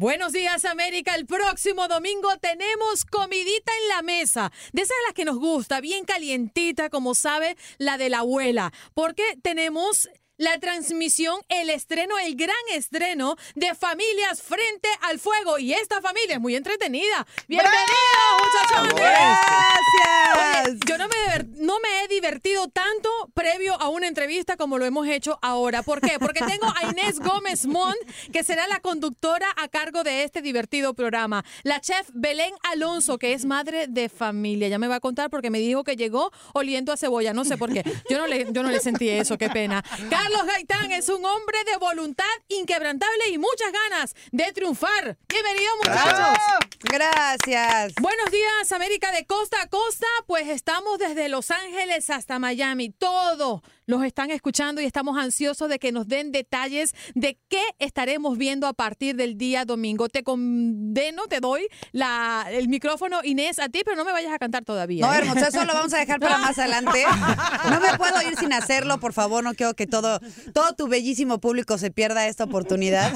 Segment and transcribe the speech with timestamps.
[0.00, 1.14] Buenos días, América.
[1.14, 4.50] El próximo domingo tenemos comidita en la mesa.
[4.72, 8.72] De esas las que nos gusta, bien calientita, como sabe la de la abuela.
[8.94, 10.08] Porque tenemos
[10.38, 15.58] la transmisión, el estreno, el gran estreno de Familias Frente al Fuego.
[15.58, 17.26] Y esta familia es muy entretenida.
[17.46, 17.84] ¡Bienvenidos,
[18.38, 18.94] muchachones!
[18.94, 20.78] ¡Gracias!
[20.86, 23.09] yo no me, no me he divertido tanto
[23.80, 25.82] a una entrevista como lo hemos hecho ahora.
[25.82, 26.18] ¿Por qué?
[26.18, 27.96] Porque tengo a Inés Gómez Mont,
[28.32, 31.44] que será la conductora a cargo de este divertido programa.
[31.62, 34.68] La chef Belén Alonso, que es madre de familia.
[34.68, 37.32] Ya me va a contar porque me dijo que llegó oliendo a cebolla.
[37.32, 37.82] No sé por qué.
[38.08, 39.38] Yo no le, yo no le sentí eso.
[39.38, 39.82] Qué pena.
[40.10, 45.16] Carlos Gaitán es un hombre de voluntad inquebrantable y muchas ganas de triunfar.
[45.28, 46.69] Bienvenido, muchachos.
[46.82, 47.92] Gracias.
[48.00, 50.06] Buenos días, América de costa a costa.
[50.26, 52.88] Pues estamos desde Los Ángeles hasta Miami.
[52.90, 58.38] Todos los están escuchando y estamos ansiosos de que nos den detalles de qué estaremos
[58.38, 60.08] viendo a partir del día domingo.
[60.08, 64.38] Te condeno, te doy la, el micrófono, Inés, a ti, pero no me vayas a
[64.38, 65.06] cantar todavía.
[65.06, 65.18] No, ¿eh?
[65.18, 67.04] hermoso, eso lo vamos a dejar para más adelante.
[67.68, 69.44] No me puedo ir sin hacerlo, por favor.
[69.44, 70.20] No quiero que todo,
[70.54, 73.12] todo tu bellísimo público se pierda esta oportunidad.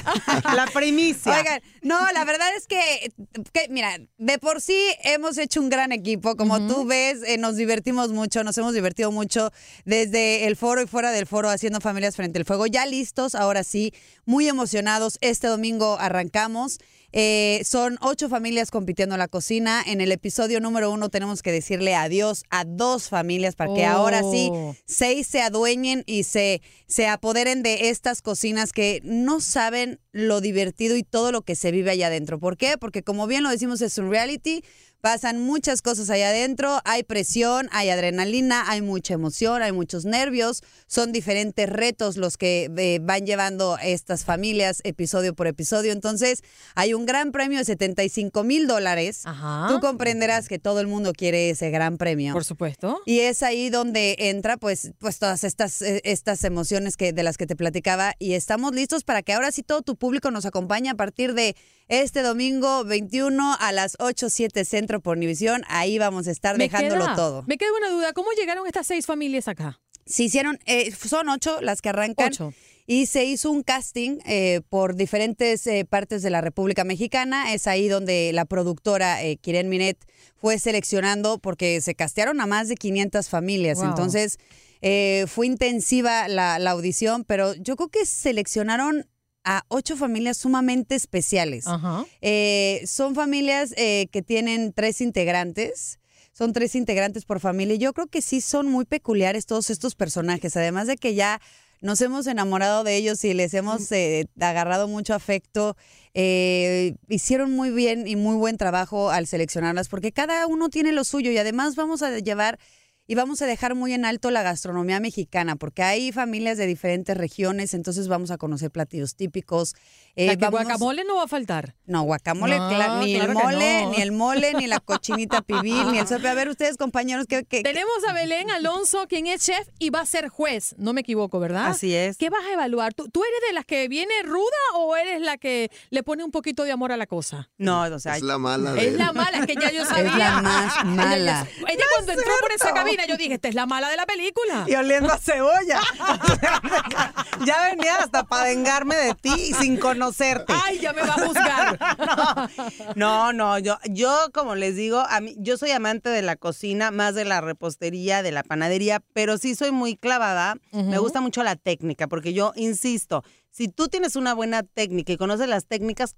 [0.55, 1.39] La primicia.
[1.39, 3.13] Oigan, no, la verdad es que,
[3.55, 6.37] que, mira, de por sí hemos hecho un gran equipo.
[6.37, 9.51] Como tú ves, eh, nos divertimos mucho, nos hemos divertido mucho
[9.85, 12.67] desde el foro y fuera del foro haciendo familias frente al fuego.
[12.67, 13.95] Ya listos, ahora sí,
[14.27, 15.19] muy emocionados.
[15.21, 16.79] Este domingo arrancamos.
[17.17, 19.81] Eh, son ocho familias compitiendo en la cocina.
[19.87, 24.23] En el episodio número uno tenemos que decirle adiós a dos familias para que ahora
[24.23, 24.75] sí Oh.
[24.85, 30.97] seis se adueñen y se, se apoderen de estas cocinas que no saben lo divertido
[30.97, 32.41] y todo lo que se vive allá adentro.
[32.41, 32.79] ¿Por qué?
[32.79, 34.63] Porque como bien lo decimos, es un reality.
[35.05, 40.63] Pasan muchas cosas allá adentro, hay presión, hay adrenalina, hay mucha emoción, hay muchos nervios,
[40.87, 45.93] son diferentes retos los que eh, van llevando estas familias episodio por episodio.
[45.93, 46.41] Entonces,
[46.75, 49.25] hay un gran premio de 75 mil dólares.
[49.69, 52.33] Tú comprenderás que todo el mundo quiere ese gran premio.
[52.33, 53.03] Por supuesto.
[53.05, 57.37] Y es ahí donde entra pues, pues todas estas, eh, estas emociones que, de las
[57.37, 60.89] que te platicaba y estamos listos para que ahora sí todo tu público nos acompañe
[60.89, 61.57] a partir de
[61.89, 65.63] este domingo 21 a las 8, 7 Centro por Univisión.
[65.69, 67.45] Ahí vamos a estar Me dejándolo queda- todo.
[67.47, 68.13] Me queda una duda.
[68.13, 69.81] ¿Cómo llegaron estas seis familias acá?
[70.07, 72.29] Se hicieron, eh, son ocho las que arrancan.
[72.29, 72.53] Ocho.
[72.87, 77.55] Y se hizo un casting eh, por diferentes eh, partes de la República Mexicana.
[77.55, 79.97] Es ahí donde la productora eh, Kiren Minet
[80.37, 83.79] fue seleccionando porque se castearon a más de 500 familias.
[83.79, 83.87] Wow.
[83.89, 84.39] Entonces
[84.83, 89.07] eh, fue intensiva la, la audición, pero yo creo que seleccionaron
[89.45, 91.67] a ocho familias sumamente especiales.
[91.67, 92.05] Ajá.
[92.21, 95.99] Eh, son familias eh, que tienen tres integrantes.
[96.33, 97.77] Son tres integrantes por familia.
[97.77, 100.57] Y yo creo que sí son muy peculiares todos estos personajes.
[100.57, 101.41] Además de que ya
[101.85, 105.77] nos hemos enamorado de ellos y les hemos eh, agarrado mucho afecto.
[106.15, 111.05] Eh, hicieron muy bien y muy buen trabajo al seleccionarlas porque cada uno tiene lo
[111.05, 112.59] suyo y además vamos a llevar
[113.07, 117.17] y vamos a dejar muy en alto la gastronomía mexicana porque hay familias de diferentes
[117.17, 119.75] regiones, entonces vamos a conocer platillos típicos.
[120.17, 121.75] Eh, O sea, que vamos- guacamole no va a faltar.
[121.87, 123.91] no, guacamole, No, cla- ni claro el que mole, no.
[123.91, 126.29] ni el mole, ni la cochinita pibil, ni el sope.
[126.29, 130.01] A ver, ustedes, compañeros, ¿qué, qué- Tenemos a Belén Alonso, quien es chef y va
[130.01, 130.75] a ser juez.
[130.79, 131.67] No me equivoco, ¿verdad?
[131.67, 132.17] Así es.
[132.17, 132.95] ¿Qué vas a evaluar?
[132.95, 134.45] ¿Tú, tú eres de las que viene ruda
[134.77, 137.51] o eres la que le pone un poquito de amor a la cosa?
[137.59, 140.17] No, o sea, Es la mala de Es la mala, es que ya yo sabía.
[140.17, 141.47] la más mala.
[141.59, 144.07] Ella, ella cuando entró por esa cabina, yo dije, esta es la mala de la
[144.07, 144.65] película.
[144.69, 145.81] y oliendo a cebolla.
[147.45, 150.53] ya venía hasta para vengarme de ti sin conocerte.
[150.65, 152.51] Ay, ya me va a juzgar.
[152.97, 156.91] No, no, yo, yo como les digo, a mí, yo soy amante de la cocina,
[156.91, 160.57] más de la repostería, de la panadería, pero sí soy muy clavada.
[160.73, 165.17] Me gusta mucho la técnica, porque yo insisto, si tú tienes una buena técnica y
[165.17, 166.15] conoces las técnicas,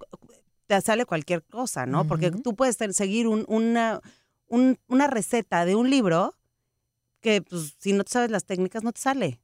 [0.67, 2.07] te sale cualquier cosa, ¿no?
[2.07, 4.01] Porque tú puedes seguir un- una,
[4.49, 6.35] un- una receta de un libro
[7.27, 9.41] que pues, si no te sabes las técnicas no te sale.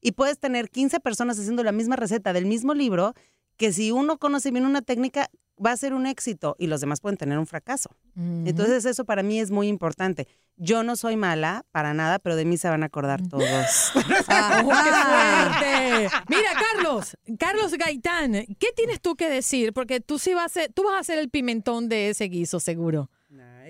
[0.00, 3.12] Y puedes tener 15 personas haciendo la misma receta del mismo libro,
[3.58, 5.28] que si uno conoce bien una técnica,
[5.62, 7.90] va a ser un éxito y los demás pueden tener un fracaso.
[8.16, 10.26] Entonces eso para mí es muy importante.
[10.56, 13.44] Yo no soy mala para nada, pero de mí se van a acordar todos.
[13.94, 16.08] ¡Oh, qué fuerte!
[16.28, 19.74] Mira, Carlos, Carlos Gaitán, ¿qué tienes tú que decir?
[19.74, 22.60] Porque tú sí vas a ser, tú vas a ser el pimentón de ese guiso,
[22.60, 23.10] seguro.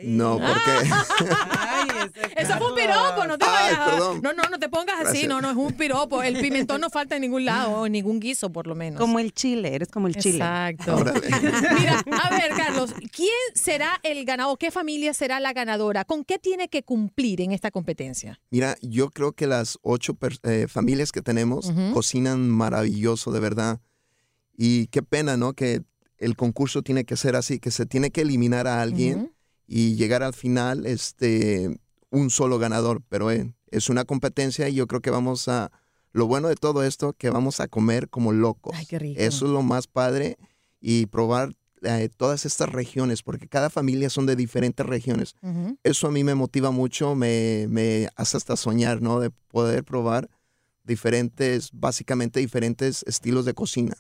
[0.05, 0.89] No, porque
[2.37, 3.89] Eso fue un piropo, no te Ay, vayas.
[3.91, 4.21] perdón.
[4.23, 6.23] No, no, no te pongas así, no, no es un piropo.
[6.23, 9.01] El pimentón no falta en ningún lado, en ningún guiso por lo menos.
[9.01, 10.37] Como el chile, eres como el chile.
[10.39, 10.97] Exacto.
[11.79, 14.59] Mira, a ver, Carlos, ¿quién será el ganador?
[14.59, 16.05] ¿Qué familia será la ganadora?
[16.05, 18.41] ¿Con qué tiene que cumplir en esta competencia?
[18.51, 23.81] mira, yo creo que las ocho eh, familias que tenemos cocinan maravilloso, de verdad.
[24.57, 25.53] Y qué pena, ¿no?
[25.53, 25.83] Que
[26.19, 29.33] el concurso tiene que ser así, que se tiene que eliminar a alguien
[29.67, 31.79] y llegar al final este,
[32.11, 33.03] un solo ganador.
[33.09, 35.71] Pero eh, es una competencia y yo creo que vamos a...
[36.13, 38.75] Lo bueno de todo esto, que vamos a comer como locos.
[38.75, 39.21] Ay, qué rico.
[39.21, 40.39] Eso es lo más padre
[40.81, 45.35] y probar eh, todas estas regiones, porque cada familia son de diferentes regiones.
[45.83, 49.21] Eso a mí me motiva mucho, me, me hace hasta soñar, ¿no?
[49.21, 50.31] De poder probar
[50.85, 53.95] diferentes, básicamente diferentes estilos de cocina.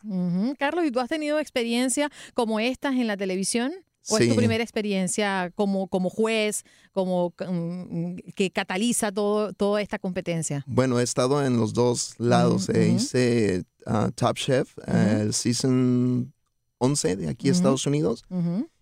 [0.58, 3.72] Carlos, ¿y tú has tenido experiencia como estas en la televisión?
[4.08, 9.98] ¿O es tu primera experiencia como, como juez, como mm, que cataliza todo, toda esta
[9.98, 10.64] competencia?
[10.66, 12.68] Bueno, he estado en los dos lados.
[12.68, 12.96] Eh, ujú.
[12.96, 16.32] Hice ah, Top Chef, eh, el season
[16.78, 17.56] 11 de aquí, Ujú.
[17.56, 18.24] Estados Unidos.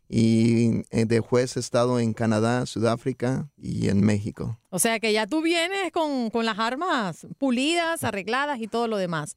[0.09, 4.59] Y eh, de juez he estado en Canadá, Sudáfrica y en México.
[4.69, 8.99] O sea que ya tú vienes con, con las armas pulidas, arregladas y todo lo
[8.99, 9.37] demás.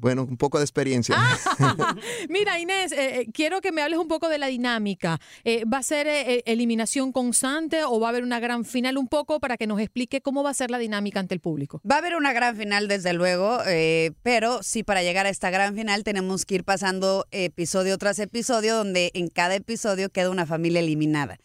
[0.00, 1.16] Bueno, un poco de experiencia.
[2.28, 5.20] Mira, Inés, eh, eh, quiero que me hables un poco de la dinámica.
[5.44, 9.08] Eh, ¿Va a ser eh, eliminación constante o va a haber una gran final un
[9.08, 11.80] poco para que nos explique cómo va a ser la dinámica ante el público?
[11.88, 15.50] Va a haber una gran final, desde luego, eh, pero sí, para llegar a esta
[15.50, 20.46] gran final tenemos que ir pasando episodio tras episodio, donde en cada episodio queda una
[20.46, 21.38] familia eliminada.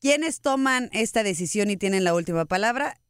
[0.00, 3.00] ¿Quiénes toman esta decisión y tienen la última palabra?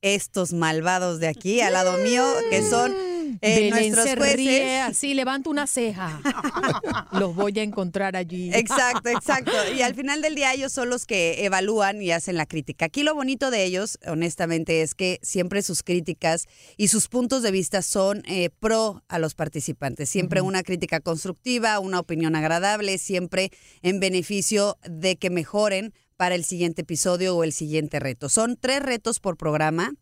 [0.00, 2.94] Estos malvados de aquí, al lado mío, que son
[3.40, 4.36] eh, nuestros se jueces.
[4.36, 6.20] ríe así, levanta una ceja.
[7.12, 8.50] Los voy a encontrar allí.
[8.52, 9.52] Exacto, exacto.
[9.76, 12.86] Y al final del día ellos son los que evalúan y hacen la crítica.
[12.86, 16.46] Aquí lo bonito de ellos, honestamente, es que siempre sus críticas
[16.76, 20.08] y sus puntos de vista son eh, pro a los participantes.
[20.08, 23.50] Siempre una crítica constructiva, una opinión agradable, siempre
[23.82, 28.28] en beneficio de que mejoren para el siguiente episodio o el siguiente reto.
[28.28, 29.92] Son tres retos por programa.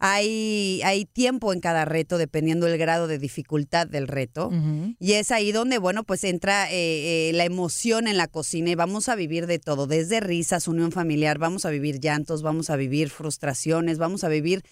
[0.00, 4.50] Hay, hay tiempo en cada reto dependiendo del grado de dificultad del reto.
[4.98, 8.74] Y es ahí donde, bueno, pues entra eh, eh, la emoción en la cocina y
[8.74, 12.76] vamos a vivir de todo, desde risas, unión familiar, vamos a vivir llantos, vamos a
[12.76, 14.62] vivir frustraciones, vamos a vivir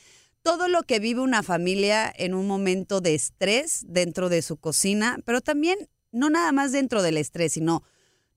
[0.42, 5.18] todo lo que vive una familia en un momento de estrés dentro de su cocina,
[5.24, 5.76] pero también
[6.12, 7.82] no nada más dentro del estrés, sino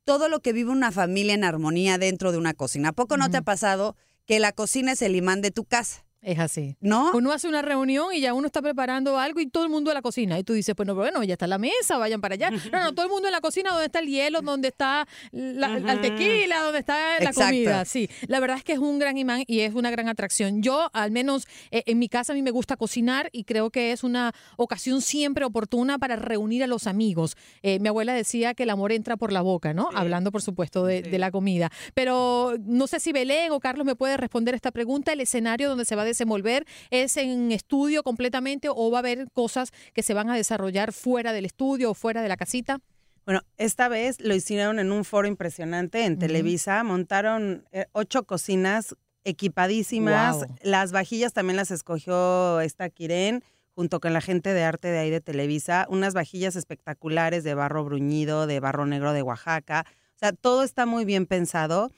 [0.06, 2.90] todo lo que vive una familia en armonía dentro de una cocina.
[2.90, 3.96] ¿A poco no te ha pasado
[4.26, 6.04] que la cocina es el imán de tu casa?
[6.22, 6.76] Es así.
[6.82, 7.12] ¿No?
[7.14, 9.96] Uno hace una reunión y ya uno está preparando algo y todo el mundo en
[9.96, 10.38] la cocina.
[10.38, 12.50] Y tú dices, pues no, bueno, ya está la mesa, vayan para allá.
[12.72, 16.02] No, no, todo el mundo en la cocina, donde está el hielo, donde está la,
[16.02, 17.42] tequila, donde está la Exacto.
[17.46, 17.86] comida.
[17.86, 20.62] Sí, la verdad es que es un gran imán y es una gran atracción.
[20.62, 23.92] Yo, al menos eh, en mi casa, a mí me gusta cocinar y creo que
[23.92, 27.36] es una ocasión siempre oportuna para reunir a los amigos.
[27.64, 29.90] Eh, mi abuela decía que el amor entra por la boca, ¿no?
[29.96, 31.72] Hablando, por supuesto, de, de la comida.
[31.94, 35.14] Pero no sé si Belén o Carlos me puede responder esta pregunta.
[35.14, 39.32] ¿El escenario donde se va a desenvolver es en estudio completamente o va a haber
[39.32, 42.80] cosas que se van a desarrollar fuera del estudio o fuera de la casita?
[43.26, 46.84] Bueno, esta vez lo hicieron en un foro impresionante en Televisa.
[46.84, 50.46] Montaron eh, ocho cocinas equipadísimas.
[50.64, 53.44] Las vajillas también las escogió esta Kiren
[53.76, 55.86] junto con la gente de arte de ahí de Televisa.
[55.90, 59.86] Unas vajillas espectaculares de barro bruñido, de barro negro de Oaxaca.
[60.16, 61.92] O sea, todo está muy bien pensado.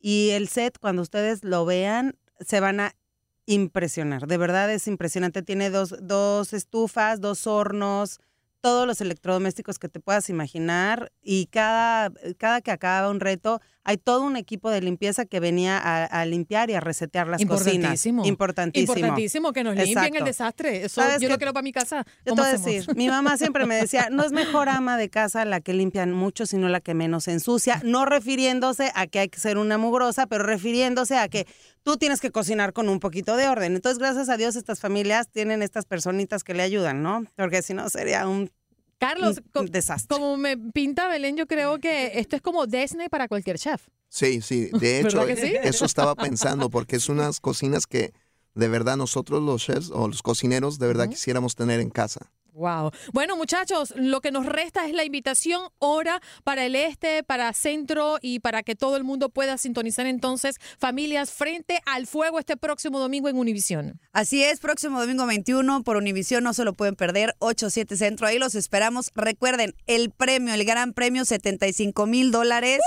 [0.00, 2.94] Y el set, cuando ustedes lo vean, se van a
[3.48, 4.26] impresionar.
[4.26, 5.42] De verdad es impresionante.
[5.42, 8.20] Tiene dos, dos estufas, dos hornos,
[8.60, 11.12] todos los electrodomésticos que te puedas imaginar.
[11.22, 15.78] Y cada, cada que acaba un reto, hay todo un equipo de limpieza que venía
[15.78, 18.04] a, a limpiar y a resetear las cocinas.
[18.04, 18.26] Importantísimo.
[18.26, 18.96] Importantísimo.
[18.98, 20.84] Importantísimo que nos limpien el desastre.
[20.84, 21.32] Eso ¿Sabes yo qué?
[21.32, 22.04] lo quiero para mi casa.
[22.18, 24.98] Yo te ¿Cómo voy a decir, mi mamá siempre me decía, no es mejor ama
[24.98, 29.20] de casa la que limpian mucho, sino la que menos ensucia, no refiriéndose a que
[29.20, 31.46] hay que ser una mugrosa, pero refiriéndose a que
[31.82, 33.74] tú tienes que cocinar con un poquito de orden.
[33.74, 37.24] Entonces, gracias a Dios, estas familias tienen estas personitas que le ayudan, ¿no?
[37.36, 38.50] Porque si no, sería un,
[38.98, 40.16] Carlos, un desastre.
[40.16, 43.86] como me pinta Belén, yo creo que esto es como Disney para cualquier chef.
[44.08, 44.70] Sí, sí.
[44.72, 48.12] De hecho, eso estaba pensando, porque es unas cocinas que
[48.54, 52.32] de verdad nosotros los chefs o los cocineros de verdad quisiéramos tener en casa.
[52.58, 52.90] Wow.
[53.12, 58.18] Bueno, muchachos, lo que nos resta es la invitación hora para el este, para centro
[58.20, 62.98] y para que todo el mundo pueda sintonizar entonces familias frente al fuego este próximo
[62.98, 64.00] domingo en Univisión.
[64.12, 68.40] Así es, próximo domingo 21 por Univisión, no se lo pueden perder, 8-7 Centro, ahí
[68.40, 69.12] los esperamos.
[69.14, 72.80] Recuerden, el premio, el gran premio, 75 mil dólares.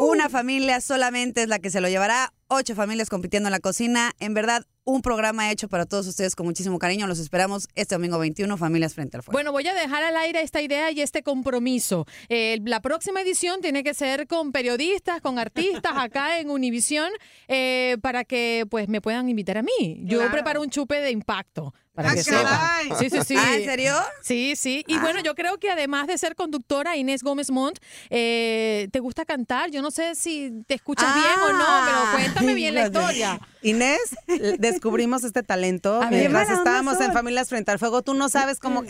[0.00, 4.12] Una familia solamente es la que se lo llevará, ocho familias compitiendo en la cocina.
[4.20, 7.06] En verdad, un programa hecho para todos ustedes con muchísimo cariño.
[7.08, 9.34] Los esperamos este domingo 21, Familias Frente al Fuego.
[9.36, 12.06] Bueno, voy a dejar al aire esta idea y este compromiso.
[12.28, 17.10] Eh, la próxima edición tiene que ser con periodistas, con artistas acá en Univisión,
[17.48, 20.02] eh, para que pues me puedan invitar a mí.
[20.04, 20.32] Yo Claro.
[20.32, 21.74] preparo un chupe de impacto.
[21.96, 22.88] Para Ah, que caray.
[22.88, 22.98] sepa.
[22.98, 23.34] Sí, sí, sí.
[23.38, 23.94] ¿Ah, en serio?
[24.22, 24.84] Sí, sí.
[24.86, 27.78] Y bueno, yo creo que además de ser conductora, Inés Gómez Montt,
[28.10, 29.70] eh, ¿te gusta cantar?
[29.70, 32.10] Yo no sé si te escuchas bien o no, pero Ah.
[32.12, 33.40] cuéntame bien la historia.
[33.66, 33.98] Inés,
[34.58, 37.12] descubrimos este talento A mientras estábamos en.
[37.12, 38.02] Familias Frente al Fuego.
[38.02, 38.84] Tú no sabes cómo...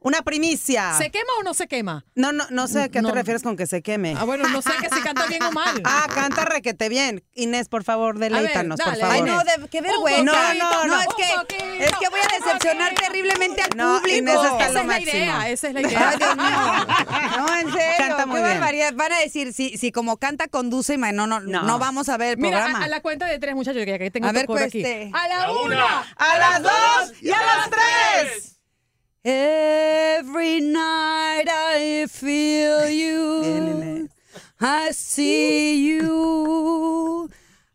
[0.00, 0.94] Una primicia.
[0.98, 2.04] ¿Se quema o no se quema?
[2.14, 3.08] No, no, no sé a qué No.
[3.10, 4.14] te refieres con que se queme.
[4.18, 5.80] Ah, bueno, no sé que si canta bien o mal.
[5.84, 7.22] Ah, canta requete bien.
[7.34, 9.14] Inés, por favor, deleítanos, por favor.
[9.14, 10.22] Ay, no, de- qué vergüenza.
[10.22, 11.00] No, no, no.
[11.00, 14.18] es que, es que voy a decepcionar terriblemente al No, público.
[14.18, 16.08] Inés está esa lo es la idea, esa es la idea.
[16.10, 17.36] Ay, Dios mío.
[17.38, 17.94] No, en serio.
[17.98, 18.54] Canta muy qué bien.
[18.54, 18.92] barbaridad.
[18.94, 21.62] Van a decir, si, si como canta, conduce, y no, no, no.
[21.62, 21.78] No.
[21.78, 22.80] vamos a ver el Mira, programa.
[22.80, 24.82] a, a la cuenta de tres, muchachos, que que tengo A ver, coro aquí.
[24.82, 25.10] cueste.
[25.14, 26.06] A la una.
[26.16, 28.54] ¡A las dos y a las tres!
[29.24, 34.08] Every night I feel you.
[34.60, 37.28] I see you.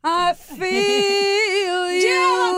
[0.03, 2.57] I feel you.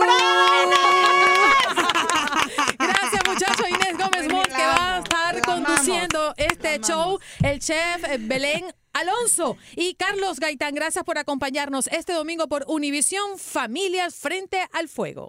[2.78, 3.68] Gracias, muchachos.
[3.68, 7.18] Inés Gómez Montt, que va a estar conduciendo este show.
[7.42, 8.64] El chef eh, Belén
[8.96, 10.74] Alonso y Carlos Gaitán.
[10.74, 15.24] Gracias por acompañarnos este domingo por Univisión Familias Frente al Fuego.